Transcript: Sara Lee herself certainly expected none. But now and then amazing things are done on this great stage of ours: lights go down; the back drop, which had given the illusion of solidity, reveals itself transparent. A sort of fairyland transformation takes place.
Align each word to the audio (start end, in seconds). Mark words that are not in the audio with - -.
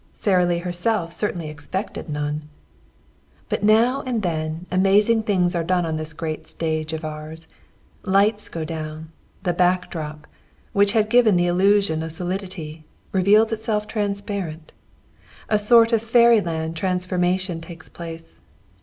Sara 0.13 0.47
Lee 0.47 0.57
herself 0.57 1.13
certainly 1.13 1.47
expected 1.47 2.09
none. 2.09 2.49
But 3.49 3.61
now 3.61 4.01
and 4.03 4.23
then 4.23 4.65
amazing 4.71 5.21
things 5.21 5.53
are 5.55 5.63
done 5.63 5.85
on 5.85 5.97
this 5.97 6.11
great 6.11 6.47
stage 6.47 6.91
of 6.91 7.05
ours: 7.05 7.47
lights 8.01 8.49
go 8.49 8.65
down; 8.65 9.11
the 9.43 9.53
back 9.53 9.91
drop, 9.91 10.25
which 10.73 10.93
had 10.93 11.07
given 11.07 11.35
the 11.35 11.45
illusion 11.45 12.01
of 12.01 12.11
solidity, 12.11 12.83
reveals 13.11 13.51
itself 13.53 13.85
transparent. 13.85 14.73
A 15.49 15.59
sort 15.59 15.93
of 15.93 16.01
fairyland 16.01 16.75
transformation 16.75 17.61
takes 17.61 17.87
place. 17.87 18.41